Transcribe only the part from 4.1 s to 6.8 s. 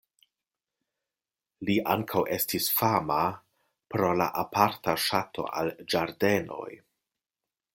la aparta ŝato al ĝardenoj.